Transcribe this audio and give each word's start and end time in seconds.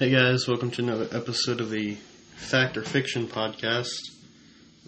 Hey 0.00 0.08
guys, 0.08 0.48
welcome 0.48 0.70
to 0.70 0.82
another 0.82 1.08
episode 1.12 1.60
of 1.60 1.68
the 1.68 1.98
Fact 2.34 2.78
or 2.78 2.82
Fiction 2.82 3.26
podcast. 3.26 4.00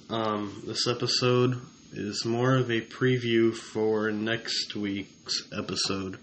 Um, 0.08 0.62
this 0.66 0.88
episode 0.88 1.60
is 1.92 2.24
more 2.24 2.56
of 2.56 2.70
a 2.70 2.80
preview 2.80 3.54
for 3.54 4.10
next 4.10 4.74
week's 4.74 5.46
episode. 5.54 6.18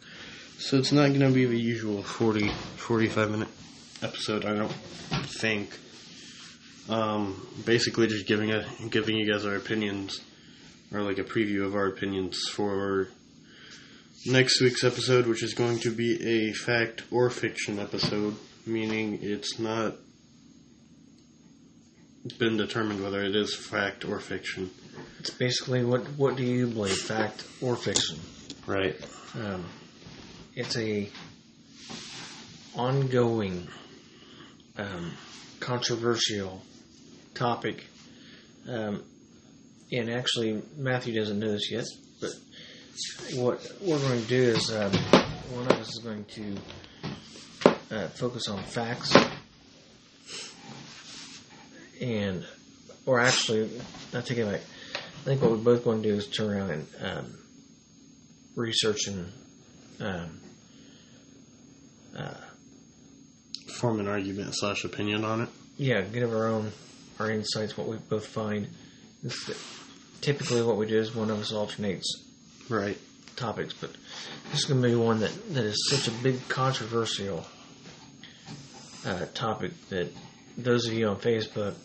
So 0.57 0.77
it's 0.77 0.91
not 0.91 1.09
going 1.09 1.19
to 1.19 1.29
be 1.29 1.45
the 1.45 1.55
usual 1.55 2.01
40, 2.01 2.49
45 2.49 3.29
minute 3.29 3.47
episode, 4.01 4.43
I 4.43 4.55
don't 4.55 4.73
think. 5.37 5.77
Um, 6.89 7.47
basically 7.67 8.07
just 8.07 8.25
giving 8.25 8.49
a, 8.49 8.65
giving 8.89 9.17
you 9.17 9.31
guys 9.31 9.45
our 9.45 9.55
opinions, 9.55 10.19
or 10.91 11.03
like 11.03 11.19
a 11.19 11.23
preview 11.23 11.63
of 11.63 11.75
our 11.75 11.85
opinions 11.85 12.39
for 12.51 13.09
next 14.25 14.59
week's 14.61 14.83
episode, 14.83 15.27
which 15.27 15.43
is 15.43 15.53
going 15.53 15.77
to 15.81 15.91
be 15.91 16.49
a 16.49 16.53
fact 16.53 17.03
or 17.11 17.29
fiction 17.29 17.77
episode, 17.77 18.35
meaning 18.69 19.19
it's 19.21 19.59
not 19.59 19.95
been 22.37 22.57
determined 22.57 23.03
whether 23.03 23.21
it 23.23 23.35
is 23.35 23.55
fact 23.55 24.05
or 24.05 24.19
fiction. 24.19 24.69
It's 25.19 25.29
basically 25.29 25.83
what 25.83 26.01
what 26.17 26.35
do 26.35 26.43
you 26.43 26.67
believe, 26.67 26.97
fact 26.97 27.45
or 27.61 27.75
fiction? 27.75 28.19
Right. 28.65 28.95
Um, 29.35 29.65
it's 30.55 30.77
a 30.77 31.09
ongoing, 32.75 33.67
um, 34.77 35.11
controversial 35.59 36.61
topic. 37.33 37.85
Um, 38.67 39.03
and 39.91 40.09
actually, 40.09 40.61
Matthew 40.77 41.15
doesn't 41.15 41.39
know 41.39 41.51
this 41.51 41.71
yet, 41.71 41.85
but 42.21 42.31
what 43.35 43.65
we're 43.81 43.99
going 43.99 44.21
to 44.21 44.27
do 44.27 44.41
is 44.41 44.71
um, 44.71 44.91
one 45.53 45.65
of 45.65 45.79
us 45.79 45.89
is 45.89 45.99
going 46.03 46.25
to 46.25 46.55
uh, 47.91 48.07
focus 48.09 48.47
on 48.47 48.61
facts, 48.63 49.15
and 52.01 52.45
or 53.05 53.19
actually, 53.19 53.69
I 54.13 54.21
take 54.21 54.37
it 54.37 54.45
back. 54.49 54.61
I 54.95 55.21
think 55.25 55.41
what 55.41 55.51
we're 55.51 55.57
both 55.57 55.83
going 55.83 56.01
to 56.01 56.09
do 56.09 56.15
is 56.15 56.27
turn 56.27 56.49
around 56.49 56.69
and 56.71 56.87
um, 57.01 57.37
research 58.55 59.07
and 59.07 59.31
um, 59.99 60.39
uh, 62.17 62.33
Form 63.79 63.99
an 63.99 64.07
argument 64.07 64.49
slash 64.53 64.83
opinion 64.83 65.23
on 65.23 65.41
it. 65.41 65.49
yeah, 65.77 66.01
give 66.01 66.33
our 66.33 66.47
own 66.47 66.71
our 67.19 67.29
insights, 67.31 67.77
what 67.77 67.87
we 67.87 67.95
both 67.97 68.25
find. 68.25 68.67
This 69.23 69.47
is 69.49 69.57
typically, 70.21 70.61
what 70.61 70.77
we 70.77 70.85
do 70.85 70.97
is 70.97 71.13
one 71.15 71.29
of 71.29 71.39
us 71.39 71.51
alternates 71.53 72.25
Right. 72.69 72.97
topics, 73.35 73.73
but 73.73 73.91
this 74.51 74.59
is 74.61 74.65
going 74.65 74.81
to 74.81 74.87
be 74.87 74.95
one 74.95 75.19
that, 75.21 75.31
that 75.53 75.65
is 75.65 75.87
such 75.89 76.07
a 76.07 76.11
big 76.23 76.45
controversial 76.49 77.45
uh, 79.05 79.25
topic 79.33 79.71
that 79.89 80.11
those 80.57 80.87
of 80.87 80.93
you 80.93 81.07
on 81.07 81.17
Facebook 81.17 81.75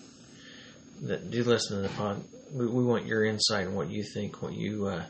that 1.03 1.31
do 1.31 1.45
listen 1.45 1.83
to 1.83 1.89
the 1.89 1.95
pod, 1.95 2.23
we, 2.53 2.67
we 2.67 2.85
want 2.85 3.07
your 3.07 3.25
insight 3.25 3.67
on 3.67 3.75
what 3.75 3.91
you 3.91 4.05
think, 4.15 4.43
what 4.43 4.53
you 4.53 4.87
uh, 4.87 5.05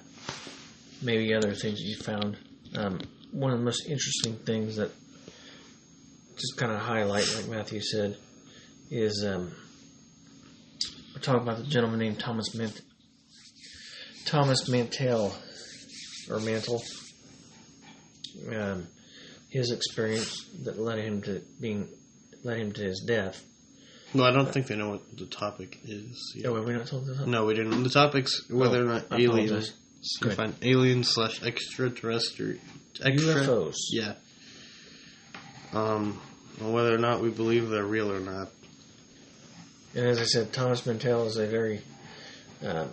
maybe 1.02 1.34
other 1.34 1.54
things 1.54 1.80
you 1.80 1.96
found. 1.96 2.36
Um, 2.74 3.00
one 3.30 3.52
of 3.52 3.58
the 3.58 3.64
most 3.64 3.86
interesting 3.88 4.36
things 4.36 4.76
that 4.76 4.90
just 6.36 6.56
kind 6.56 6.72
of 6.72 6.80
highlight, 6.80 7.32
like 7.36 7.48
Matthew 7.48 7.80
said, 7.80 8.16
is 8.90 9.24
um, 9.26 9.52
we're 11.14 11.20
talking 11.20 11.42
about 11.42 11.58
the 11.58 11.64
gentleman 11.64 12.00
named 12.00 12.18
Thomas 12.18 12.54
Mint- 12.54 12.80
Thomas 14.24 14.68
Mantell 14.68 15.34
or 16.30 16.40
Mantle. 16.40 16.82
Um, 18.52 18.88
his 19.54 19.70
experience 19.70 20.44
that 20.64 20.76
led 20.80 20.98
him 20.98 21.22
to 21.22 21.40
being 21.60 21.88
led 22.42 22.58
him 22.58 22.72
to 22.72 22.82
his 22.82 23.04
death. 23.06 23.40
Well, 24.12 24.24
I 24.24 24.32
don't 24.32 24.52
think 24.52 24.66
they 24.66 24.74
know 24.74 24.90
what 24.90 25.16
the 25.16 25.26
topic 25.26 25.78
is. 25.84 26.34
yet. 26.36 26.46
Oh, 26.46 26.54
were 26.54 26.62
we 26.62 26.72
not 26.72 26.88
told 26.88 27.06
this? 27.06 27.20
No, 27.20 27.46
we 27.46 27.54
didn't. 27.54 27.84
The 27.84 27.88
topic's 27.88 28.50
whether 28.50 28.82
or 28.82 28.84
not 28.84 29.06
I 29.12 29.18
aliens. 29.20 29.72
apologize. 30.20 30.36
Find 30.36 30.54
aliens 30.60 31.08
slash 31.08 31.40
extraterrestrial. 31.44 32.58
Extra, 33.02 33.34
UFOs. 33.34 33.76
Yeah. 33.90 34.14
Um, 35.72 36.20
whether 36.60 36.92
or 36.92 36.98
not 36.98 37.22
we 37.22 37.30
believe 37.30 37.68
they're 37.68 37.86
real 37.86 38.12
or 38.12 38.20
not. 38.20 38.48
And 39.94 40.06
as 40.06 40.20
I 40.20 40.24
said, 40.24 40.52
Thomas 40.52 40.84
Mantell 40.84 41.26
is 41.26 41.36
a 41.36 41.46
very 41.46 41.80
um, 42.64 42.88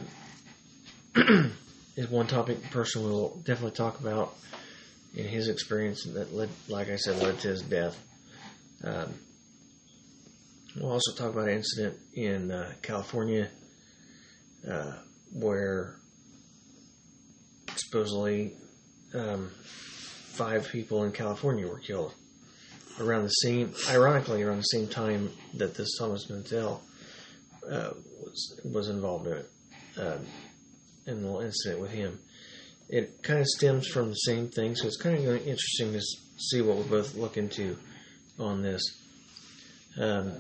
is 1.96 2.08
one 2.08 2.28
topic 2.28 2.62
person 2.70 3.04
we'll 3.04 3.36
definitely 3.44 3.72
talk 3.72 4.00
about 4.00 4.36
in 5.16 5.26
his 5.26 5.50
experience 5.50 6.04
that 6.06 6.34
led, 6.34 6.50
like 6.68 6.90
I 6.90 6.96
said, 6.96 7.22
led 7.22 7.40
to 7.40 7.50
his 7.50 7.62
death. 7.62 7.98
Um, 8.84 9.14
we'll 10.76 10.92
also 10.92 11.14
talk 11.16 11.34
about 11.34 11.48
an 11.48 11.56
incident 11.56 11.98
in 12.14 12.52
uh, 12.52 12.74
California 12.82 13.50
uh, 14.70 14.94
where 15.34 15.96
supposedly 17.76 18.54
um, 19.14 19.52
five 20.32 20.68
people 20.70 21.04
in 21.04 21.12
California 21.12 21.68
were 21.68 21.80
killed 21.80 22.14
around 23.00 23.24
the 23.24 23.30
same, 23.30 23.74
ironically, 23.90 24.44
around 24.44 24.58
the 24.58 24.64
same 24.64 24.88
time 24.88 25.32
that 25.56 25.76
this 25.76 25.98
Thomas 25.98 26.30
Mantell 26.30 26.82
uh, 27.70 27.92
was 28.22 28.60
was 28.64 28.90
involved 28.90 29.28
in 29.28 29.34
it, 29.34 29.50
um, 29.98 30.26
in 31.06 31.22
the 31.22 31.40
incident 31.40 31.82
with 31.82 31.92
him. 31.92 32.20
It 32.92 33.24
kind 33.24 33.40
of 33.40 33.48
stems 33.48 33.88
from 33.88 34.10
the 34.10 34.16
same 34.16 34.50
thing, 34.50 34.76
so 34.76 34.86
it's 34.86 34.98
kind 34.98 35.16
of 35.16 35.48
interesting 35.48 35.94
to 35.94 36.02
see 36.38 36.62
what 36.62 36.76
we 36.76 36.84
both 36.84 37.16
look 37.16 37.38
into 37.38 37.78
on 38.38 38.62
this. 38.62 38.82
Um, 39.98 40.34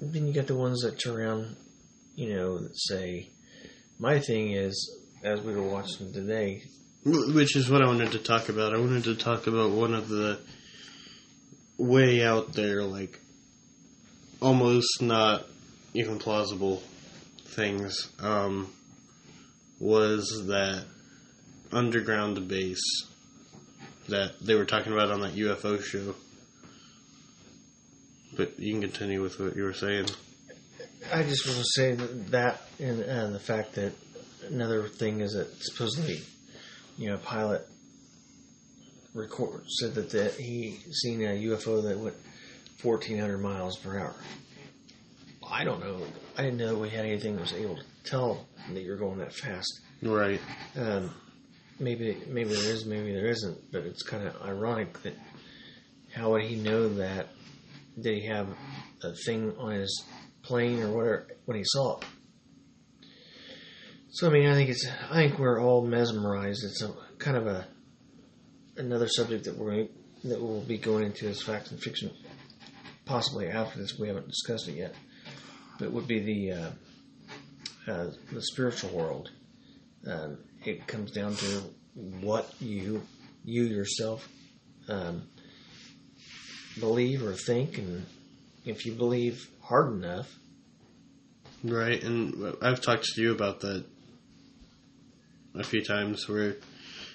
then 0.00 0.26
you 0.26 0.32
got 0.32 0.48
the 0.48 0.56
ones 0.56 0.80
that 0.82 0.98
turn 0.98 1.16
around, 1.16 1.56
you 2.16 2.34
know, 2.34 2.58
that 2.58 2.76
say, 2.76 3.30
"My 4.00 4.18
thing 4.18 4.50
is," 4.52 4.98
as 5.22 5.40
we 5.40 5.54
were 5.54 5.62
watching 5.62 6.12
today, 6.12 6.64
Which 7.04 7.56
is 7.56 7.68
what 7.68 7.82
I 7.82 7.86
wanted 7.86 8.12
to 8.12 8.18
talk 8.18 8.48
about. 8.48 8.74
I 8.74 8.78
wanted 8.78 9.04
to 9.04 9.14
talk 9.16 9.46
about 9.48 9.70
one 9.70 9.92
of 9.94 10.08
the 10.08 10.38
way 11.76 12.22
out 12.22 12.52
there, 12.52 12.82
like 12.84 13.20
almost 14.40 15.02
not 15.02 15.46
even 15.94 16.18
plausible 16.18 16.82
things. 17.44 18.08
Um, 18.20 18.72
was 19.82 20.44
that 20.46 20.84
underground 21.72 22.46
base 22.46 23.04
that 24.08 24.38
they 24.40 24.54
were 24.54 24.64
talking 24.64 24.92
about 24.92 25.10
on 25.10 25.22
that 25.22 25.34
UFO 25.34 25.82
show? 25.82 26.14
But 28.36 28.58
you 28.60 28.72
can 28.72 28.80
continue 28.80 29.20
with 29.20 29.40
what 29.40 29.56
you 29.56 29.64
were 29.64 29.74
saying. 29.74 30.06
I 31.12 31.24
just 31.24 31.46
want 31.46 31.58
to 31.58 31.64
say 31.64 31.94
that, 31.96 32.30
that 32.30 32.62
and 32.78 33.02
uh, 33.02 33.30
the 33.30 33.40
fact 33.40 33.74
that 33.74 33.92
another 34.46 34.86
thing 34.86 35.20
is 35.20 35.32
that 35.32 35.48
supposedly, 35.60 36.20
you 36.96 37.10
know, 37.10 37.16
pilot 37.18 37.66
record 39.14 39.64
said 39.66 39.96
that 39.96 40.10
the, 40.10 40.28
he 40.40 40.78
seen 40.92 41.22
a 41.22 41.34
UFO 41.48 41.82
that 41.82 41.98
went 41.98 42.16
1,400 42.82 43.38
miles 43.38 43.76
per 43.78 43.98
hour. 43.98 44.14
I 45.50 45.64
don't 45.64 45.80
know. 45.80 46.06
I 46.38 46.42
didn't 46.42 46.58
know 46.58 46.76
we 46.76 46.88
had 46.88 47.04
anything 47.04 47.34
that 47.34 47.42
was 47.42 47.52
able 47.52 47.76
to 47.76 47.82
tell 48.04 48.46
that 48.72 48.82
you're 48.82 48.96
going 48.96 49.18
that 49.18 49.34
fast. 49.34 49.80
Right. 50.02 50.40
Um, 50.76 51.14
maybe 51.78 52.16
maybe 52.28 52.50
there 52.50 52.72
is, 52.72 52.84
maybe 52.84 53.12
there 53.12 53.26
isn't, 53.26 53.72
but 53.72 53.82
it's 53.84 54.02
kind 54.02 54.26
of 54.26 54.40
ironic 54.42 55.02
that 55.02 55.14
how 56.14 56.32
would 56.32 56.42
he 56.42 56.56
know 56.56 56.88
that? 56.94 57.28
Did 58.00 58.22
he 58.22 58.26
have 58.26 58.48
a 59.02 59.12
thing 59.26 59.54
on 59.58 59.72
his 59.72 60.04
plane 60.42 60.82
or 60.82 60.88
whatever 60.88 61.26
when 61.44 61.56
he 61.56 61.64
saw 61.64 61.98
it? 61.98 62.04
So 64.10 64.28
I 64.28 64.30
mean, 64.30 64.48
I 64.48 64.54
think 64.54 64.70
it's 64.70 64.86
I 65.10 65.14
think 65.14 65.38
we're 65.38 65.60
all 65.60 65.86
mesmerized. 65.86 66.64
It's 66.64 66.82
a 66.82 66.92
kind 67.18 67.36
of 67.36 67.46
a 67.46 67.66
another 68.76 69.08
subject 69.08 69.44
that 69.44 69.56
we're 69.56 69.70
going 69.70 69.88
that 70.24 70.40
we'll 70.40 70.60
be 70.60 70.78
going 70.78 71.04
into 71.04 71.28
as 71.28 71.42
fact 71.42 71.70
and 71.70 71.80
fiction, 71.80 72.10
possibly 73.04 73.48
after 73.48 73.78
this. 73.78 73.98
We 73.98 74.08
haven't 74.08 74.28
discussed 74.28 74.68
it 74.68 74.76
yet, 74.76 74.94
but 75.78 75.86
it 75.86 75.92
would 75.92 76.06
be 76.06 76.20
the 76.20 76.52
uh, 76.52 76.70
uh, 77.86 78.08
the 78.32 78.42
spiritual 78.42 78.90
world. 78.90 79.30
Um, 80.06 80.38
it 80.64 80.86
comes 80.86 81.12
down 81.12 81.34
to 81.36 81.62
what 81.94 82.52
you 82.60 83.02
you 83.44 83.64
yourself 83.64 84.28
um, 84.88 85.22
believe 86.78 87.22
or 87.24 87.34
think, 87.34 87.78
and 87.78 88.06
if 88.64 88.86
you 88.86 88.92
believe 88.92 89.48
hard 89.62 89.92
enough, 89.92 90.28
Right, 91.64 92.02
and 92.02 92.56
I've 92.60 92.80
talked 92.80 93.04
to 93.04 93.22
you 93.22 93.30
about 93.30 93.60
that 93.60 93.84
a 95.54 95.62
few 95.62 95.84
times. 95.84 96.28
Where 96.28 96.56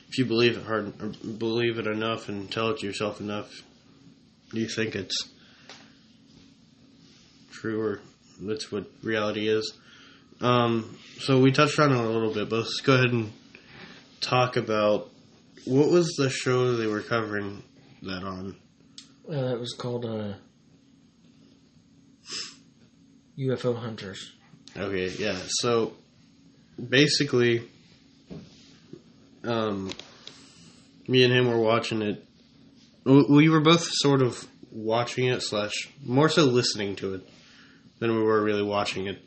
if 0.08 0.18
you 0.18 0.26
believe 0.26 0.58
it 0.58 0.64
hard, 0.64 0.94
believe 1.38 1.80
it 1.80 1.88
enough, 1.88 2.30
and 2.30 2.50
tell 2.50 2.70
it 2.70 2.80
to 2.80 2.88
yourself 2.88 3.20
enough, 3.20 3.64
do 4.52 4.62
you 4.62 4.70
think 4.70 4.96
it's 4.96 5.18
true, 7.52 7.82
or 7.82 8.00
that's 8.40 8.72
what 8.72 8.90
reality 9.04 9.50
is. 9.50 9.74
Um, 10.42 10.98
so 11.20 11.40
we 11.40 11.52
touched 11.52 11.80
on 11.80 11.92
it 11.92 11.98
a 11.98 12.02
little 12.02 12.34
bit, 12.34 12.50
but 12.50 12.58
let's 12.58 12.82
go 12.82 12.94
ahead 12.94 13.12
and 13.12 13.32
talk 14.22 14.56
about 14.56 15.10
what 15.66 15.90
was 15.90 16.16
the 16.18 16.30
show 16.30 16.76
they 16.76 16.88
were 16.88 17.02
covering 17.02 17.64
that 18.04 18.24
on. 18.24 18.56
Uh, 19.30 19.50
that 19.50 19.60
was 19.60 19.74
called 19.74 20.06
uh, 20.06 20.34
UFO 23.38 23.78
Hunters. 23.78 24.34
Okay, 24.76 25.10
yeah. 25.10 25.38
So 25.48 25.94
basically, 26.90 27.68
um, 29.44 29.92
me 31.08 31.24
and 31.24 31.34
him 31.34 31.48
were 31.48 31.60
watching 31.60 32.02
it. 32.02 32.24
We 33.06 33.50
were 33.50 33.62
both 33.62 33.88
sort 33.90 34.22
of 34.22 34.46
watching 34.72 35.28
it 35.28 35.42
slash 35.42 35.90
more 36.06 36.30
so 36.30 36.44
listening 36.44 36.96
to 36.98 37.16
it 37.16 37.30
than 38.00 38.16
we 38.16 38.22
were 38.22 38.42
really 38.44 38.64
watching 38.64 39.08
it. 39.08 39.27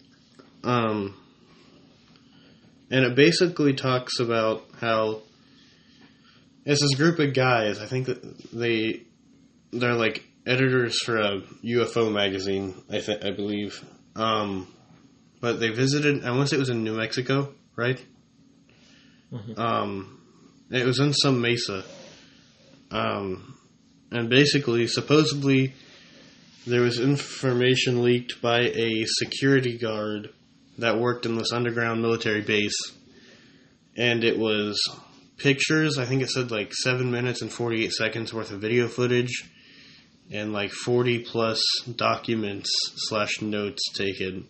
Um, 0.65 1.17
and 2.91 3.05
it 3.05 3.15
basically 3.15 3.75
talks 3.75 4.19
about 4.19 4.65
how 4.81 5.23
it's 6.65 6.83
this 6.83 6.95
group 6.95 7.19
of 7.19 7.35
guys. 7.35 7.79
I 7.81 7.87
think 7.87 8.07
that 8.07 8.53
they 8.53 9.03
they're 9.73 9.95
like 9.95 10.25
editors 10.47 10.99
for 11.05 11.17
a 11.19 11.41
UFO 11.65 12.13
magazine. 12.13 12.75
I 12.91 13.01
think 13.01 13.25
I 13.25 13.31
believe. 13.31 13.83
Um, 14.17 14.67
but 15.41 15.61
they 15.61 15.71
visited. 15.71 16.25
I 16.25 16.31
want 16.33 16.43
to 16.43 16.47
say 16.49 16.57
it 16.57 16.61
was 16.61 16.69
in 16.69 16.85
New 16.85 16.97
Mexico, 16.97 17.55
right? 17.77 18.05
Mhm. 19.33 19.59
Um, 19.59 20.21
it 20.71 20.85
was 20.85 20.99
in 20.99 21.13
some 21.13 21.41
mesa. 21.41 21.85
Um, 22.91 23.57
and 24.11 24.29
basically, 24.29 24.89
supposedly, 24.89 25.73
there 26.67 26.83
was 26.83 26.99
information 26.99 28.03
leaked 28.03 28.43
by 28.43 28.63
a 28.63 29.05
security 29.07 29.79
guard 29.79 30.31
that 30.81 30.99
worked 30.99 31.27
in 31.27 31.37
this 31.37 31.53
underground 31.53 32.03
military 32.03 32.43
base, 32.43 32.77
and 33.97 34.25
it 34.25 34.39
was 34.39 34.79
pictures. 35.37 35.99
I 35.99 36.05
think 36.05 36.23
it 36.23 36.31
said 36.31 36.51
like 36.51 36.73
seven 36.75 37.11
minutes 37.11 37.43
and 37.43 37.53
forty-eight 37.53 37.93
seconds 37.93 38.35
worth 38.35 38.51
of 38.51 38.61
video 38.61 38.89
footage, 38.89 39.49
and 40.31 40.53
like 40.53 40.71
forty 40.71 41.19
plus 41.19 41.63
documents 41.97 42.71
slash 43.09 43.41
notes 43.41 43.83
taken. 43.95 44.47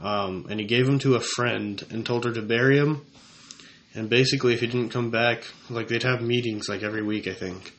Um, 0.00 0.46
and 0.50 0.58
he 0.58 0.66
gave 0.66 0.86
them 0.86 0.98
to 1.00 1.14
a 1.14 1.20
friend 1.20 1.80
and 1.90 2.04
told 2.04 2.24
her 2.24 2.32
to 2.32 2.42
bury 2.42 2.76
him. 2.76 3.06
And 3.94 4.08
basically, 4.08 4.54
if 4.54 4.60
he 4.60 4.66
didn't 4.66 4.88
come 4.88 5.10
back, 5.10 5.44
like 5.70 5.88
they'd 5.88 6.02
have 6.02 6.22
meetings 6.22 6.68
like 6.68 6.82
every 6.82 7.02
week, 7.02 7.28
I 7.28 7.34
think. 7.34 7.72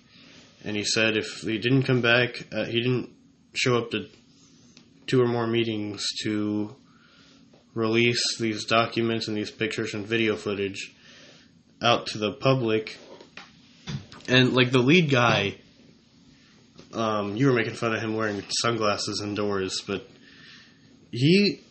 And 0.63 0.77
he 0.77 0.85
said 0.85 1.17
if 1.17 1.41
he 1.41 1.57
didn't 1.57 1.83
come 1.83 2.01
back, 2.01 2.47
uh, 2.53 2.65
he 2.65 2.79
didn't 2.81 3.09
show 3.53 3.77
up 3.77 3.91
to 3.91 4.07
two 5.05 5.21
or 5.21 5.27
more 5.27 5.47
meetings 5.47 6.05
to 6.23 6.75
release 7.73 8.37
these 8.37 8.65
documents 8.65 9.27
and 9.27 9.35
these 9.35 9.51
pictures 9.51 9.93
and 9.93 10.05
video 10.05 10.35
footage 10.35 10.93
out 11.81 12.07
to 12.07 12.17
the 12.17 12.31
public. 12.31 12.97
And 14.27 14.53
like 14.53 14.71
the 14.71 14.79
lead 14.79 15.09
guy, 15.09 15.55
um, 16.93 17.35
you 17.35 17.47
were 17.47 17.53
making 17.53 17.73
fun 17.73 17.93
of 17.93 18.01
him 18.01 18.15
wearing 18.15 18.43
sunglasses 18.61 19.21
indoors, 19.21 19.81
but 19.85 20.07
he 21.11 21.61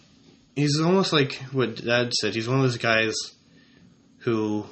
he's 0.54 0.80
almost 0.80 1.12
like 1.12 1.34
what 1.52 1.84
Dad 1.84 2.12
said. 2.12 2.34
He's 2.34 2.48
one 2.48 2.58
of 2.58 2.64
those 2.64 2.78
guys 2.78 3.14
who 4.18 4.66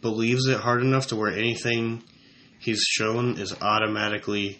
believes 0.00 0.46
it 0.46 0.58
hard 0.58 0.82
enough 0.82 1.08
to 1.08 1.16
where 1.16 1.32
anything 1.32 2.02
he's 2.58 2.82
shown 2.82 3.38
is 3.38 3.54
automatically 3.60 4.58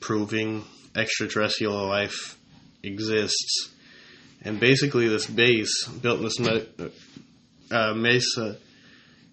proving 0.00 0.64
extraterrestrial 0.94 1.86
life 1.86 2.38
exists. 2.82 3.70
And 4.44 4.58
basically, 4.58 5.08
this 5.08 5.26
base 5.26 5.86
built 5.88 6.18
in 6.18 6.24
this 6.24 6.40
me- 6.40 6.90
uh, 7.70 7.94
mesa 7.94 8.58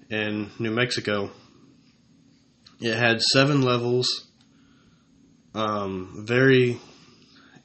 in 0.10 0.50
New 0.60 0.72
Mexico, 0.72 1.32
it 2.80 2.96
had 2.96 3.22
seven 3.22 3.62
levels, 3.62 4.28
um, 5.54 6.24
very 6.26 6.80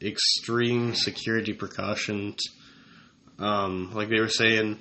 extreme 0.02 0.94
security 0.94 1.52
precautions. 1.52 2.40
Um, 3.38 3.92
like 3.92 4.08
they 4.08 4.20
were 4.20 4.28
saying, 4.28 4.78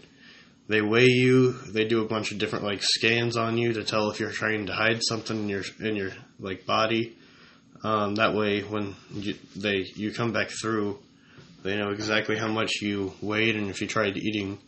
they 0.67 0.81
weigh 0.81 1.07
you. 1.07 1.51
They 1.51 1.85
do 1.85 2.01
a 2.01 2.07
bunch 2.07 2.31
of 2.31 2.37
different 2.37 2.65
like 2.65 2.81
scans 2.81 3.35
on 3.35 3.57
you 3.57 3.73
to 3.73 3.83
tell 3.83 4.09
if 4.09 4.19
you're 4.19 4.31
trying 4.31 4.67
to 4.67 4.73
hide 4.73 5.01
something 5.01 5.37
in 5.37 5.49
your 5.49 5.63
in 5.81 5.95
your 5.95 6.11
like 6.39 6.65
body. 6.65 7.17
Um, 7.83 8.15
that 8.15 8.33
way, 8.33 8.61
when 8.61 8.95
you, 9.11 9.35
they 9.55 9.85
you 9.95 10.13
come 10.13 10.31
back 10.31 10.49
through, 10.49 10.99
they 11.63 11.77
know 11.77 11.91
exactly 11.91 12.37
how 12.37 12.47
much 12.47 12.81
you 12.81 13.13
weighed 13.21 13.55
and 13.55 13.69
if 13.69 13.81
you 13.81 13.87
tried 13.87 14.17
eating 14.17 14.59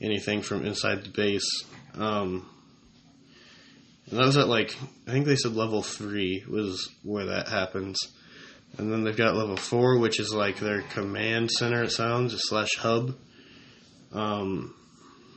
anything 0.00 0.42
from 0.42 0.64
inside 0.64 1.04
the 1.04 1.10
base. 1.10 1.64
Um, 1.94 2.48
and 4.10 4.18
that 4.18 4.26
was 4.26 4.36
at 4.36 4.48
like 4.48 4.76
I 5.06 5.10
think 5.10 5.26
they 5.26 5.36
said 5.36 5.54
level 5.54 5.82
three 5.82 6.44
was 6.48 6.88
where 7.02 7.26
that 7.26 7.48
happens. 7.48 7.98
And 8.76 8.92
then 8.92 9.02
they've 9.02 9.16
got 9.16 9.34
level 9.34 9.56
four, 9.56 9.98
which 9.98 10.20
is 10.20 10.32
like 10.32 10.58
their 10.58 10.82
command 10.82 11.50
center. 11.50 11.82
It 11.84 11.92
sounds 11.92 12.34
slash 12.38 12.76
hub. 12.76 13.16
Um, 14.12 14.74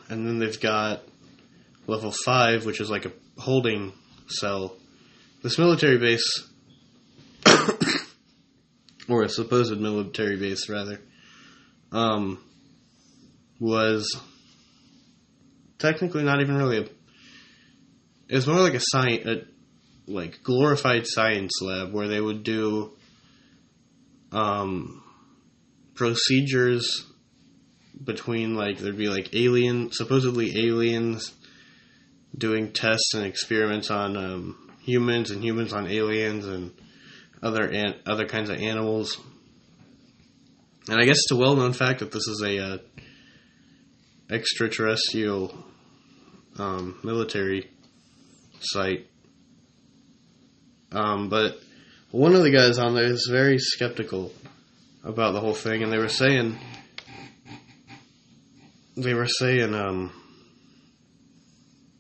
and 0.10 0.28
then 0.28 0.40
they've 0.40 0.60
got 0.60 1.02
level 1.88 2.12
five, 2.12 2.66
which 2.66 2.82
is 2.82 2.90
like 2.90 3.06
a 3.06 3.12
holding 3.38 3.94
cell. 4.28 4.76
This 5.42 5.58
military 5.58 5.98
base, 5.98 6.48
or 9.08 9.24
a 9.24 9.30
supposed 9.30 9.78
military 9.80 10.38
base, 10.38 10.70
rather, 10.70 11.00
um, 11.92 12.44
was 13.60 14.20
technically 15.78 16.24
not 16.24 16.42
even 16.42 16.56
really 16.56 16.78
a. 16.78 16.88
It 18.30 18.36
was 18.36 18.48
more 18.48 18.62
like 18.62 18.76
a 18.76 18.82
science, 18.82 19.26
a, 19.26 19.42
like 20.08 20.42
glorified 20.44 21.06
science 21.06 21.62
lab 21.62 21.94
where 21.94 22.08
they 22.08 22.22
would 22.22 22.44
do 22.44 22.92
um, 24.32 25.04
procedures 25.96 27.06
between 28.04 28.56
like 28.56 28.80
there'd 28.80 28.98
be 28.98 29.10
like 29.10 29.34
alien 29.36 29.92
supposedly 29.92 30.66
aliens 30.66 31.34
doing 32.36 32.72
tests 32.72 33.14
and 33.14 33.26
experiments 33.26 33.92
on 33.92 34.18
um, 34.18 34.72
humans 34.82 35.32
and 35.32 35.44
humans 35.44 35.74
on 35.74 35.88
aliens 35.88 36.46
and 36.46 36.72
other 37.42 37.64
an- 37.64 37.96
other 38.06 38.26
kinds 38.26 38.50
of 38.50 38.58
animals. 38.58 39.20
And 40.88 41.00
I 41.00 41.06
guess 41.06 41.18
it's 41.18 41.32
a 41.32 41.36
well 41.36 41.56
known 41.56 41.74
fact 41.74 42.00
that 42.00 42.12
this 42.12 42.28
is 42.28 42.44
a 42.46 42.58
uh, 42.58 42.78
extraterrestrial 44.30 45.54
um, 46.58 47.00
military 47.04 47.70
site. 48.60 49.08
Um, 50.92 51.30
but 51.30 51.60
one 52.12 52.36
of 52.36 52.44
the 52.44 52.52
guys 52.52 52.78
on 52.78 52.96
there 52.96 53.06
is 53.06 53.28
very 53.32 53.58
skeptical 53.58 54.32
about 55.04 55.34
the 55.34 55.40
whole 55.40 55.54
thing, 55.54 55.84
and 55.84 55.92
they 55.92 55.98
were 55.98 56.10
saying 56.10 56.58
they 58.98 59.14
were 59.14 59.28
saying 59.28 59.74
um, 59.74 60.12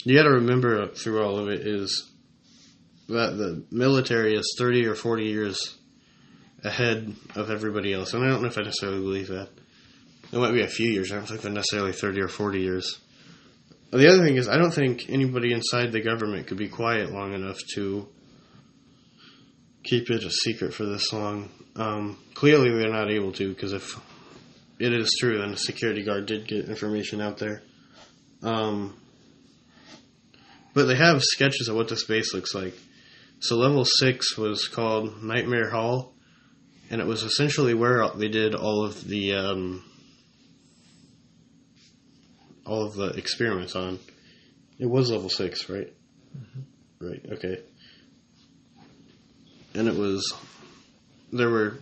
you 0.03 0.15
got 0.15 0.23
to 0.23 0.31
remember 0.31 0.87
through 0.87 1.23
all 1.23 1.37
of 1.37 1.47
it 1.47 1.65
is 1.65 2.10
that 3.11 3.37
the 3.37 3.63
military 3.71 4.35
is 4.35 4.55
thirty 4.57 4.85
or 4.85 4.95
forty 4.95 5.25
years 5.25 5.77
ahead 6.63 7.13
of 7.35 7.49
everybody 7.49 7.93
else, 7.93 8.13
and 8.13 8.23
I 8.23 8.29
don't 8.29 8.41
know 8.41 8.47
if 8.47 8.57
I 8.57 8.63
necessarily 8.63 9.01
believe 9.01 9.27
that. 9.27 9.49
It 10.31 10.37
might 10.37 10.53
be 10.53 10.61
a 10.61 10.67
few 10.67 10.89
years. 10.89 11.11
I 11.11 11.15
don't 11.15 11.27
think 11.27 11.41
they're 11.41 11.51
necessarily 11.51 11.93
thirty 11.93 12.21
or 12.21 12.27
forty 12.27 12.61
years. 12.61 12.99
The 13.91 14.07
other 14.07 14.23
thing 14.23 14.37
is, 14.37 14.47
I 14.47 14.57
don't 14.57 14.73
think 14.73 15.09
anybody 15.09 15.51
inside 15.51 15.91
the 15.91 16.01
government 16.01 16.47
could 16.47 16.57
be 16.57 16.69
quiet 16.69 17.11
long 17.11 17.33
enough 17.33 17.57
to 17.75 18.07
keep 19.83 20.09
it 20.09 20.23
a 20.23 20.31
secret 20.31 20.73
for 20.73 20.85
this 20.85 21.11
long. 21.11 21.49
Um, 21.75 22.17
clearly, 22.33 22.69
they're 22.69 22.89
not 22.91 23.11
able 23.11 23.33
to 23.33 23.49
because 23.49 23.73
if 23.73 23.99
it 24.79 24.93
is 24.93 25.15
true, 25.19 25.39
then 25.39 25.51
the 25.51 25.57
security 25.57 26.03
guard 26.03 26.25
did 26.25 26.47
get 26.47 26.69
information 26.69 27.19
out 27.19 27.37
there. 27.37 27.61
Um, 28.41 28.97
but 30.73 30.85
they 30.85 30.95
have 30.95 31.21
sketches 31.21 31.67
of 31.67 31.75
what 31.75 31.89
the 31.89 31.97
space 31.97 32.33
looks 32.33 32.55
like. 32.55 32.73
So 33.41 33.57
level 33.57 33.85
six 33.85 34.37
was 34.37 34.67
called 34.67 35.23
Nightmare 35.23 35.71
Hall, 35.71 36.13
and 36.91 37.01
it 37.01 37.07
was 37.07 37.23
essentially 37.23 37.73
where 37.73 38.07
they 38.09 38.29
did 38.29 38.53
all 38.53 38.85
of 38.85 39.03
the 39.07 39.33
um, 39.33 39.83
all 42.67 42.85
of 42.85 42.93
the 42.93 43.07
experiments 43.17 43.75
on. 43.75 43.97
It 44.77 44.85
was 44.85 45.09
level 45.09 45.29
six, 45.29 45.69
right? 45.69 45.91
Right. 46.99 47.25
Okay. 47.31 47.63
And 49.73 49.87
it 49.87 49.95
was 49.95 50.31
there 51.33 51.49
were 51.49 51.79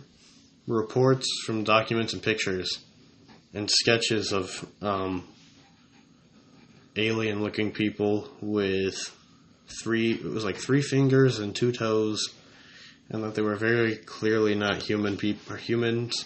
reports 0.66 1.26
from 1.44 1.64
documents 1.64 2.14
and 2.14 2.22
pictures 2.22 2.78
and 3.52 3.70
sketches 3.70 4.32
of 4.32 4.66
um, 4.80 5.28
alien-looking 6.96 7.72
people 7.72 8.30
with 8.40 9.14
three. 9.82 10.12
It 10.12 10.24
was 10.24 10.44
like 10.44 10.56
three 10.56 10.82
fingers 10.82 11.38
and 11.38 11.54
two 11.54 11.72
toes, 11.72 12.28
and 13.08 13.22
that 13.24 13.34
they 13.34 13.42
were 13.42 13.56
very 13.56 13.96
clearly 13.96 14.54
not 14.54 14.82
human 14.82 15.16
people 15.16 15.54
or 15.54 15.56
humans. 15.56 16.24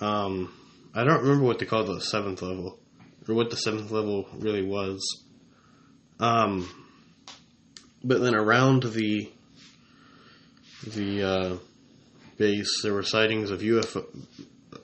Um, 0.00 0.52
I 0.94 1.04
don't 1.04 1.22
remember 1.22 1.44
what 1.44 1.58
they 1.58 1.66
called 1.66 1.88
the 1.88 2.00
seventh 2.00 2.42
level, 2.42 2.78
or 3.28 3.34
what 3.34 3.50
the 3.50 3.56
seventh 3.56 3.90
level 3.90 4.26
really 4.34 4.62
was. 4.62 5.00
Um, 6.20 6.68
but 8.02 8.20
then 8.20 8.34
around 8.34 8.82
the 8.84 9.30
the 10.86 11.22
uh, 11.22 11.56
base, 12.36 12.82
there 12.82 12.94
were 12.94 13.02
sightings 13.02 13.50
of 13.50 13.60
UFO, 13.60 14.06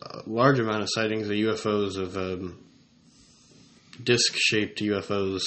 a 0.02 0.22
large 0.26 0.58
amount 0.58 0.82
of 0.82 0.88
sightings 0.90 1.28
of 1.28 1.34
UFOs 1.34 1.96
of 1.96 2.16
um, 2.16 2.58
disc-shaped 4.02 4.80
UFOs. 4.80 5.42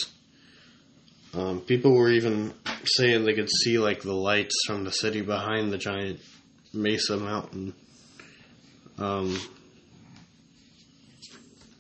Um, 1.34 1.62
people 1.62 1.94
were 1.94 2.10
even 2.10 2.54
saying 2.84 3.26
they 3.26 3.34
could 3.34 3.50
see 3.50 3.80
like 3.80 4.02
the 4.02 4.14
lights 4.14 4.56
from 4.66 4.84
the 4.84 4.92
city 4.92 5.22
behind 5.22 5.72
the 5.72 5.78
giant 5.78 6.20
Mesa 6.74 7.18
Mountain. 7.18 7.74
Um, 8.98 9.40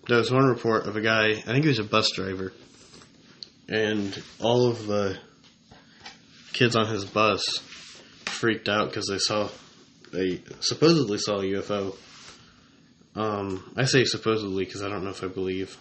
there 0.07 0.17
was 0.17 0.31
one 0.31 0.45
report 0.45 0.85
of 0.85 0.95
a 0.95 1.01
guy, 1.01 1.31
I 1.31 1.41
think 1.41 1.63
he 1.63 1.69
was 1.69 1.79
a 1.79 1.83
bus 1.83 2.11
driver, 2.11 2.53
and 3.67 4.21
all 4.39 4.67
of 4.67 4.87
the 4.87 5.17
kids 6.53 6.75
on 6.75 6.87
his 6.87 7.05
bus 7.05 7.43
freaked 8.25 8.69
out 8.69 8.89
because 8.89 9.07
they 9.07 9.17
saw, 9.19 9.49
they 10.13 10.41
supposedly 10.59 11.17
saw 11.17 11.39
a 11.39 11.43
UFO. 11.43 11.95
Um, 13.15 13.73
I 13.75 13.85
say 13.85 14.05
supposedly 14.05 14.63
because 14.63 14.83
I 14.83 14.89
don't 14.89 15.03
know 15.03 15.09
if 15.09 15.23
I 15.23 15.27
believe 15.27 15.77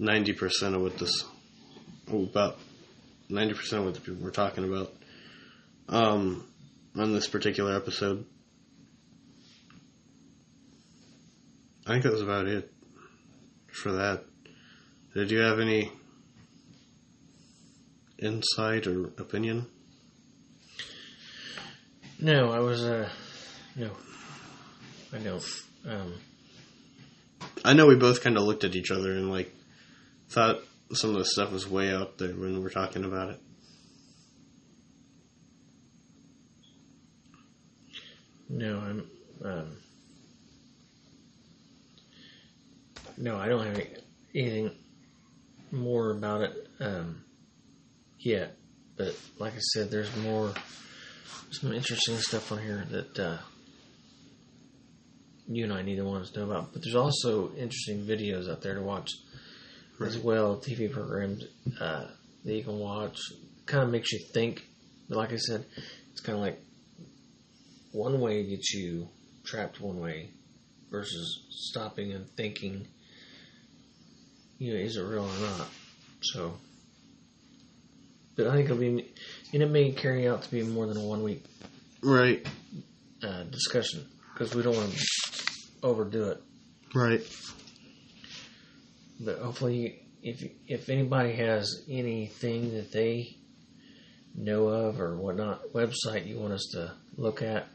90% 0.00 0.74
of 0.74 0.82
what 0.82 0.98
this, 0.98 1.24
oh, 2.12 2.26
about 3.30 3.48
90% 3.48 3.72
of 3.78 3.84
what 3.84 3.94
the 3.94 4.00
people 4.00 4.22
were 4.22 4.30
talking 4.30 4.64
about 4.64 4.92
um, 5.88 6.46
on 6.96 7.12
this 7.12 7.26
particular 7.26 7.76
episode. 7.76 8.24
I 11.86 11.92
think 11.92 12.04
that 12.04 12.12
was 12.12 12.22
about 12.22 12.46
it 12.46 12.70
for 13.72 13.92
that. 13.92 14.24
Did 15.14 15.30
you 15.30 15.38
have 15.38 15.58
any 15.58 15.90
insight 18.18 18.86
or 18.86 19.06
opinion? 19.18 19.66
No, 22.20 22.52
I 22.52 22.60
was 22.60 22.84
uh 22.84 23.08
no. 23.76 23.90
I 25.12 25.18
don't. 25.18 25.44
Um 25.88 26.14
I 27.64 27.72
know 27.72 27.86
we 27.86 27.96
both 27.96 28.22
kind 28.22 28.36
of 28.36 28.44
looked 28.44 28.62
at 28.62 28.76
each 28.76 28.90
other 28.90 29.12
and 29.12 29.30
like 29.30 29.52
thought 30.28 30.60
some 30.92 31.10
of 31.10 31.16
the 31.16 31.24
stuff 31.24 31.52
was 31.52 31.68
way 31.68 31.92
out 31.94 32.18
there 32.18 32.32
when 32.32 32.62
we're 32.62 32.70
talking 32.70 33.04
about 33.04 33.30
it. 33.30 33.40
no, 38.50 38.78
I'm 38.80 39.10
um 39.44 39.76
No, 43.16 43.36
I 43.36 43.48
don't 43.48 43.66
have 43.66 43.74
any, 43.76 43.88
anything 44.34 44.70
more 45.70 46.10
about 46.10 46.42
it 46.42 46.68
um 46.80 47.24
yet. 48.18 48.56
But 48.96 49.16
like 49.38 49.54
I 49.54 49.60
said, 49.72 49.90
there's 49.90 50.14
more 50.16 50.52
some 51.50 51.72
interesting 51.72 52.16
stuff 52.18 52.52
on 52.52 52.58
here 52.58 52.84
that 52.90 53.18
uh 53.18 53.38
you 55.46 55.64
and 55.64 55.72
I 55.72 55.82
neither 55.82 56.02
to 56.02 56.08
want 56.08 56.26
to 56.26 56.38
know 56.38 56.50
about. 56.50 56.72
But 56.72 56.82
there's 56.82 56.94
also 56.94 57.52
interesting 57.54 58.04
videos 58.04 58.50
out 58.50 58.62
there 58.62 58.74
to 58.74 58.82
watch 58.82 59.10
as 60.00 60.18
well, 60.18 60.56
TV 60.56 60.90
programs 60.90 61.44
uh, 61.80 62.06
that 62.44 62.54
you 62.54 62.62
can 62.64 62.78
watch. 62.78 63.18
Kind 63.66 63.84
of 63.84 63.90
makes 63.90 64.12
you 64.12 64.20
think. 64.32 64.64
But 65.08 65.18
like 65.18 65.32
I 65.32 65.36
said, 65.36 65.66
it's 66.12 66.20
kind 66.20 66.36
of 66.36 66.42
like 66.42 66.60
one 67.92 68.20
way 68.20 68.44
gets 68.48 68.72
you 68.72 69.08
trapped 69.44 69.80
one 69.80 70.00
way 70.00 70.30
versus 70.90 71.46
stopping 71.50 72.12
and 72.12 72.28
thinking, 72.36 72.86
you 74.58 74.72
know, 74.74 74.78
is 74.80 74.96
it 74.96 75.02
real 75.02 75.24
or 75.24 75.40
not? 75.40 75.68
So, 76.22 76.54
but 78.36 78.46
I 78.46 78.52
think 78.54 78.66
it'll 78.66 78.76
be, 78.78 79.12
and 79.52 79.62
it 79.62 79.70
may 79.70 79.92
carry 79.92 80.28
out 80.28 80.42
to 80.42 80.50
be 80.50 80.62
more 80.62 80.86
than 80.86 80.96
a 80.96 81.00
one 81.00 81.22
week 81.22 81.44
Right, 82.02 82.46
uh, 83.22 83.42
discussion 83.44 84.06
because 84.32 84.54
we 84.54 84.62
don't 84.62 84.76
want 84.76 84.92
to 84.92 85.06
overdo 85.82 86.30
it. 86.30 86.42
right. 86.94 87.20
But 89.20 89.38
hopefully, 89.38 90.02
if 90.22 90.42
if 90.66 90.88
anybody 90.88 91.34
has 91.34 91.84
anything 91.88 92.72
that 92.72 92.90
they 92.90 93.36
know 94.34 94.68
of 94.68 95.00
or 95.00 95.16
whatnot, 95.16 95.72
website 95.74 96.26
you 96.26 96.38
want 96.38 96.54
us 96.54 96.68
to 96.72 96.92
look 97.16 97.42
at 97.42 97.66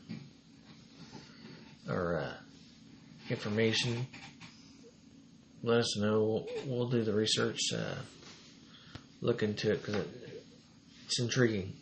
or 1.88 2.18
uh, 2.18 2.34
information, 3.30 4.08
let 5.62 5.80
us 5.80 5.98
know. 5.98 6.24
We'll, 6.24 6.48
we'll 6.66 6.90
do 6.90 7.04
the 7.04 7.14
research, 7.14 7.60
uh, 7.76 7.96
look 9.22 9.44
into 9.44 9.72
it 9.72 9.82
because 9.82 9.96
it, 9.96 10.08
it's 11.06 11.20
intriguing. 11.20 11.74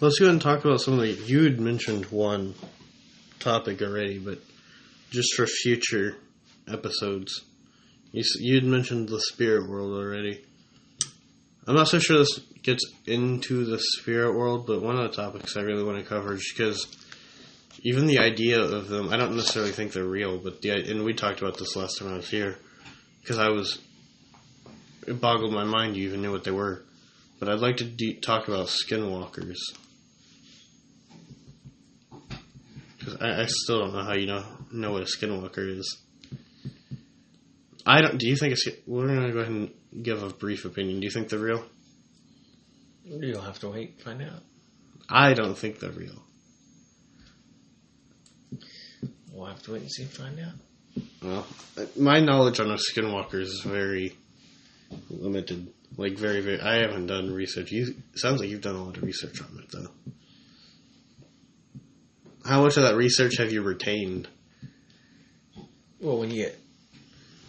Let's 0.00 0.20
go 0.20 0.26
ahead 0.26 0.34
and 0.34 0.42
talk 0.42 0.64
about 0.64 0.80
some 0.80 0.94
of 0.94 1.00
the. 1.00 1.10
You 1.10 1.42
had 1.42 1.58
mentioned 1.58 2.06
one 2.06 2.54
topic 3.40 3.82
already, 3.82 4.18
but 4.18 4.38
just 5.10 5.34
for 5.34 5.46
future 5.46 6.16
episodes, 6.68 7.42
you 8.12 8.20
s- 8.20 8.40
you 8.40 8.54
had 8.54 8.64
mentioned 8.64 9.08
the 9.08 9.20
spirit 9.20 9.68
world 9.68 9.92
already. 9.92 10.44
I'm 11.66 11.74
not 11.74 11.88
so 11.88 11.98
sure 11.98 12.18
this 12.18 12.40
gets 12.62 12.84
into 13.06 13.64
the 13.64 13.78
spirit 13.78 14.34
world, 14.34 14.66
but 14.66 14.82
one 14.82 14.96
of 14.96 15.10
the 15.10 15.16
topics 15.16 15.56
I 15.56 15.60
really 15.60 15.84
want 15.84 15.98
to 15.98 16.04
cover 16.04 16.34
is 16.34 16.52
because 16.54 16.86
even 17.82 18.06
the 18.06 18.18
idea 18.18 18.60
of 18.60 18.88
them, 18.88 19.10
I 19.10 19.16
don't 19.16 19.36
necessarily 19.36 19.72
think 19.72 19.92
they're 19.92 20.04
real, 20.04 20.38
but 20.38 20.62
the 20.62 20.70
and 20.70 21.04
we 21.04 21.12
talked 21.14 21.40
about 21.40 21.58
this 21.58 21.76
last 21.76 21.98
time 21.98 22.08
I 22.12 22.16
was 22.16 22.30
here 22.30 22.56
because 23.20 23.38
I 23.38 23.48
was 23.50 23.78
it 25.06 25.20
boggled 25.20 25.52
my 25.52 25.64
mind 25.64 25.96
you 25.96 26.08
even 26.08 26.22
knew 26.22 26.32
what 26.32 26.44
they 26.44 26.50
were. 26.50 26.84
But 27.38 27.48
I'd 27.48 27.60
like 27.60 27.76
to 27.76 27.84
de- 27.84 28.14
talk 28.14 28.48
about 28.48 28.66
skinwalkers. 28.66 29.58
Because 32.98 33.16
I, 33.20 33.42
I 33.42 33.46
still 33.46 33.78
don't 33.80 33.94
know 33.94 34.02
how 34.02 34.14
you 34.14 34.26
know 34.26 34.44
know 34.72 34.92
what 34.92 35.02
a 35.02 35.06
skinwalker 35.06 35.78
is. 35.78 35.98
I 37.86 38.00
don't. 38.00 38.18
Do 38.18 38.26
you 38.26 38.36
think 38.36 38.52
it's? 38.52 38.66
We're 38.86 39.06
gonna 39.06 39.32
go 39.32 39.40
ahead 39.40 39.52
and 39.52 39.70
give 40.02 40.22
a 40.22 40.30
brief 40.30 40.64
opinion. 40.64 41.00
Do 41.00 41.04
you 41.06 41.10
think 41.10 41.28
they're 41.28 41.38
real? 41.38 41.64
You'll 43.04 43.40
have 43.40 43.58
to 43.60 43.68
wait 43.70 43.90
and 43.90 44.00
find 44.00 44.22
out. 44.22 44.42
I 45.08 45.32
don't 45.32 45.56
think 45.56 45.80
they're 45.80 45.90
real. 45.90 46.22
We'll 49.32 49.46
have 49.46 49.62
to 49.62 49.72
wait 49.72 49.82
and 49.82 49.90
see 49.90 50.02
and 50.02 50.12
find 50.12 50.38
out. 50.40 51.04
Well, 51.22 51.46
my 51.96 52.20
knowledge 52.20 52.60
on 52.60 52.70
a 52.70 52.76
skinwalker 52.76 53.40
is 53.40 53.62
very 53.64 54.16
limited. 55.08 55.72
Like 55.96 56.18
very, 56.18 56.40
very. 56.40 56.60
I 56.60 56.80
haven't 56.82 57.06
done 57.06 57.32
research. 57.32 57.72
You 57.72 57.94
sounds 58.14 58.40
like 58.40 58.50
you've 58.50 58.60
done 58.60 58.76
a 58.76 58.84
lot 58.84 58.96
of 58.96 59.02
research 59.02 59.40
on 59.40 59.62
it, 59.62 59.70
though. 59.70 59.88
How 62.44 62.62
much 62.62 62.76
of 62.76 62.82
that 62.84 62.96
research 62.96 63.38
have 63.38 63.52
you 63.52 63.62
retained? 63.62 64.28
Well, 66.00 66.18
when 66.18 66.30
you 66.30 66.44
get 66.44 66.58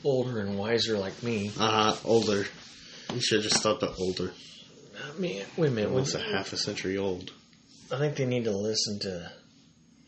older 0.03 0.39
and 0.39 0.57
wiser 0.57 0.97
like 0.97 1.21
me, 1.23 1.51
Uh 1.59 1.93
huh. 1.93 1.95
Older. 2.05 2.45
You 3.13 3.21
should 3.21 3.43
have 3.43 3.51
just 3.51 3.63
thought 3.63 3.79
the 3.79 3.91
older. 3.93 4.31
I 5.03 5.19
mean, 5.19 5.43
wait 5.57 5.67
a 5.67 5.71
minute. 5.71 5.89
Almost 5.91 6.15
a 6.15 6.19
half 6.19 6.53
a 6.53 6.57
century 6.57 6.97
old. 6.97 7.31
I 7.91 7.97
think 7.97 8.15
they 8.15 8.25
need 8.25 8.43
to 8.43 8.55
listen 8.55 8.99
to 9.01 9.31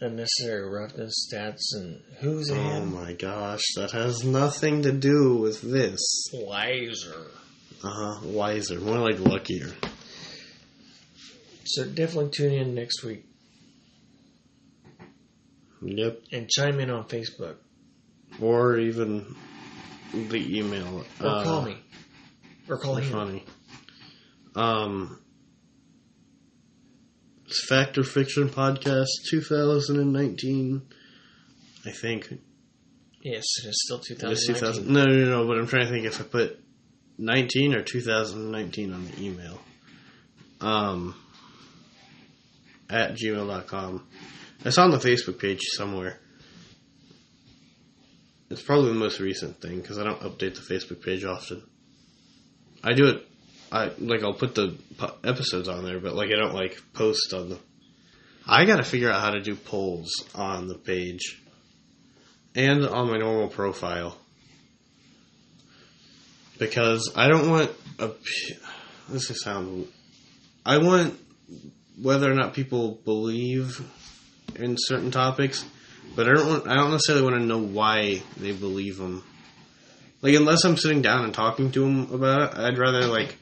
unnecessary 0.02 0.68
roughness 0.70 1.28
stats 1.32 1.62
and 1.74 2.02
who's 2.20 2.50
in. 2.50 2.58
Oh 2.58 2.86
my 2.86 3.14
gosh, 3.14 3.62
that 3.76 3.92
has 3.92 4.24
nothing 4.24 4.84
to 4.84 4.92
do 4.92 5.36
with 5.38 5.62
this. 5.62 6.00
Wiser. 6.34 7.28
Uh 7.84 7.90
huh. 7.90 8.20
Wiser, 8.28 8.80
more 8.80 9.00
like 9.00 9.20
luckier. 9.20 9.74
So 11.66 11.86
definitely 11.86 12.32
tune 12.32 12.54
in 12.54 12.76
next 12.76 13.04
week 13.04 13.24
Yep. 15.82 16.22
and 16.32 16.50
chime 16.50 16.80
in 16.80 16.90
on 16.92 17.06
Facebook 17.06 17.56
Or 18.40 18.78
even 18.78 19.36
the 20.14 20.58
email. 20.60 21.06
or 21.22 21.28
Uh, 21.28 21.44
call 21.44 21.62
me 21.64 21.78
or 22.68 22.78
call 22.78 22.96
him. 22.96 23.12
funny. 23.12 23.46
Um, 24.56 25.20
it's 27.46 27.66
Fact 27.68 27.98
or 27.98 28.04
Fiction 28.04 28.50
Podcast 28.50 29.08
2019. 29.30 30.82
I 31.86 31.92
think. 31.92 32.40
Yes, 33.24 33.44
it 33.64 33.68
is 33.70 33.82
still 33.86 33.98
It 34.00 34.32
is 34.32 34.46
2019. 34.48 34.56
2000. 34.56 34.88
No, 34.88 35.06
no, 35.06 35.26
no, 35.44 35.48
but 35.48 35.58
I'm 35.58 35.68
trying 35.68 35.86
to 35.86 35.90
think 35.92 36.06
if 36.06 36.20
I 36.20 36.24
put 36.24 36.60
19 37.18 37.74
or 37.76 37.84
2019 37.84 38.94
on 38.94 39.06
the 39.06 39.22
email. 39.24 39.62
Um, 40.60 41.16
at 42.90 43.14
gmail.com. 43.16 44.08
It's 44.66 44.78
on 44.78 44.92
the 44.92 44.98
Facebook 44.98 45.40
page 45.40 45.62
somewhere. 45.76 46.20
It's 48.52 48.62
probably 48.62 48.90
the 48.90 49.00
most 49.00 49.20
recent 49.20 49.62
thing 49.62 49.80
because 49.80 49.98
I 49.98 50.04
don't 50.04 50.20
update 50.20 50.56
the 50.56 50.62
Facebook 50.62 51.02
page 51.04 51.24
often. 51.24 51.64
I 52.84 52.94
do 52.94 53.08
it, 53.08 53.28
I 53.72 53.92
like 53.98 54.24
I'll 54.24 54.34
put 54.34 54.56
the 54.56 54.78
po- 54.98 55.16
episodes 55.24 55.70
on 55.70 55.86
there, 55.86 56.00
but 56.00 56.16
like 56.16 56.30
I 56.32 56.36
don't 56.36 56.54
like 56.54 56.82
post 56.94 57.34
on 57.34 57.50
the. 57.50 57.60
I 58.46 58.66
got 58.66 58.78
to 58.78 58.84
figure 58.84 59.10
out 59.10 59.22
how 59.22 59.30
to 59.32 59.42
do 59.42 59.56
polls 59.56 60.12
on 60.36 60.68
the 60.68 60.76
page 60.76 61.42
and 62.54 62.86
on 62.86 63.08
my 63.08 63.18
normal 63.18 63.48
profile 63.48 64.18
because 66.58 67.12
I 67.16 67.30
don't 67.30 67.50
want 67.50 67.72
a. 68.00 68.12
This 69.08 69.30
is 69.30 69.42
sound. 69.42 69.88
I 70.66 70.78
want 70.80 71.18
whether 72.02 72.30
or 72.30 72.36
not 72.36 72.54
people 72.54 73.00
believe 73.06 73.82
in 74.56 74.76
certain 74.78 75.12
topics, 75.12 75.64
but 76.16 76.28
I 76.28 76.34
don't 76.34 76.48
want, 76.48 76.68
I 76.68 76.76
don't 76.76 76.92
necessarily 76.92 77.24
want 77.24 77.36
to 77.38 77.46
know 77.46 77.60
why 77.60 78.22
they 78.38 78.52
believe 78.52 78.98
them. 78.98 79.24
Like 80.22 80.36
unless 80.36 80.64
I'm 80.64 80.78
sitting 80.78 81.02
down 81.02 81.24
and 81.24 81.34
talking 81.34 81.72
to 81.72 81.80
them 81.82 82.14
about 82.14 82.54
it, 82.54 82.60
I'd 82.60 82.78
rather 82.78 83.06
like 83.08 83.36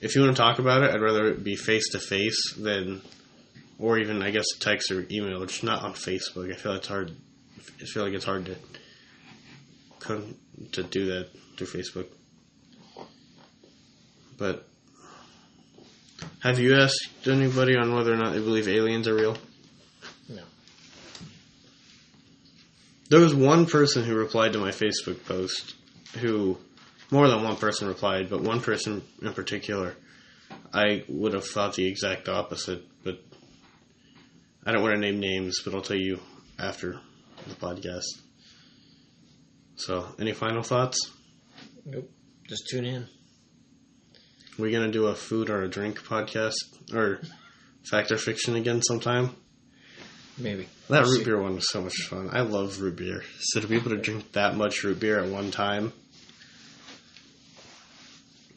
if 0.00 0.14
you 0.14 0.22
want 0.22 0.34
to 0.34 0.42
talk 0.42 0.58
about 0.58 0.82
it, 0.82 0.94
I'd 0.94 1.02
rather 1.02 1.28
it 1.28 1.44
be 1.44 1.56
face 1.56 1.90
to 1.90 1.98
face 1.98 2.54
than 2.54 3.02
or 3.78 3.98
even 3.98 4.22
I 4.22 4.30
guess 4.30 4.46
text 4.58 4.90
or 4.90 5.06
email, 5.10 5.44
just 5.46 5.64
not 5.64 5.82
on 5.82 5.92
Facebook. 5.92 6.52
I 6.52 6.56
feel 6.56 6.72
it's 6.72 6.88
hard. 6.88 7.14
I 7.58 7.84
feel 7.84 8.04
like 8.04 8.14
it's 8.14 8.24
hard 8.24 8.46
to 8.46 8.56
come 9.98 10.36
to 10.72 10.82
do 10.82 11.06
that 11.06 11.30
through 11.56 11.66
Facebook. 11.66 12.06
But 14.38 14.66
have 16.40 16.58
you 16.58 16.76
asked 16.76 17.10
anybody 17.26 17.76
on 17.76 17.94
whether 17.94 18.12
or 18.12 18.16
not 18.16 18.32
they 18.32 18.38
believe 18.38 18.68
aliens 18.68 19.06
are 19.06 19.14
real? 19.14 19.36
No. 20.28 20.42
There 23.10 23.20
was 23.20 23.34
one 23.34 23.66
person 23.66 24.04
who 24.04 24.14
replied 24.14 24.52
to 24.52 24.58
my 24.58 24.70
Facebook 24.70 25.24
post 25.24 25.74
who 26.20 26.58
more 27.10 27.28
than 27.28 27.42
one 27.42 27.56
person 27.56 27.88
replied, 27.88 28.30
but 28.30 28.40
one 28.40 28.60
person 28.60 29.02
in 29.20 29.32
particular 29.32 29.96
I 30.72 31.04
would 31.08 31.34
have 31.34 31.44
thought 31.44 31.74
the 31.74 31.86
exact 31.86 32.28
opposite, 32.28 32.84
but 33.02 33.20
I 34.64 34.70
don't 34.72 34.82
want 34.82 34.94
to 34.94 35.00
name 35.00 35.18
names, 35.18 35.60
but 35.64 35.74
I'll 35.74 35.82
tell 35.82 35.96
you 35.96 36.20
after 36.58 37.00
the 37.48 37.54
podcast. 37.54 38.04
So, 39.74 40.06
any 40.18 40.32
final 40.32 40.62
thoughts? 40.62 41.10
Nope. 41.84 42.10
Just 42.48 42.68
tune 42.68 42.84
in. 42.84 43.08
We're 44.56 44.66
we 44.66 44.72
gonna 44.72 44.92
do 44.92 45.06
a 45.06 45.14
food 45.14 45.50
or 45.50 45.62
a 45.62 45.68
drink 45.68 46.02
podcast 46.02 46.54
or 46.94 47.20
fact 47.82 48.12
or 48.12 48.18
fiction 48.18 48.54
again 48.54 48.82
sometime? 48.82 49.34
Maybe. 50.40 50.68
That 50.88 51.02
We'll 51.02 51.10
root 51.12 51.18
see. 51.18 51.24
beer 51.24 51.40
one 51.42 51.54
was 51.56 51.70
so 51.70 51.82
much 51.82 51.96
fun. 52.08 52.30
I 52.32 52.40
love 52.40 52.80
root 52.80 52.96
beer. 52.96 53.22
So 53.40 53.60
to 53.60 53.66
be 53.66 53.76
able 53.76 53.90
to 53.90 53.96
drink 53.98 54.32
that 54.32 54.56
much 54.56 54.82
root 54.82 54.98
beer 54.98 55.20
at 55.20 55.30
one 55.30 55.50
time, 55.50 55.92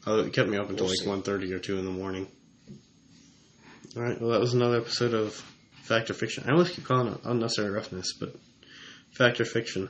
oh, 0.06 0.20
it 0.20 0.32
kept 0.32 0.48
me 0.48 0.56
up 0.56 0.70
until 0.70 0.86
We'll 0.86 0.96
like 0.98 1.06
one 1.08 1.22
thirty 1.22 1.52
or 1.52 1.58
two 1.58 1.78
in 1.78 1.84
the 1.84 1.90
morning. 1.90 2.26
All 3.96 4.02
right. 4.02 4.20
Well, 4.20 4.30
that 4.30 4.40
was 4.40 4.54
another 4.54 4.78
episode 4.78 5.14
of 5.14 5.34
Fact 5.82 6.10
or 6.10 6.14
Fiction. 6.14 6.44
I 6.48 6.52
always 6.52 6.70
keep 6.70 6.84
calling 6.84 7.12
it 7.12 7.20
unnecessary 7.24 7.70
roughness, 7.70 8.12
but 8.18 8.34
Fact 9.16 9.40
or 9.40 9.44
Fiction. 9.44 9.88